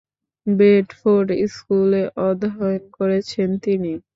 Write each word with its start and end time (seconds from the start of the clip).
Bedford 0.47 1.27
স্কুলে 1.53 2.01
অধ্যয়ন 2.25 2.83
করেছেন 2.97 3.49
তিনি। 3.63 3.91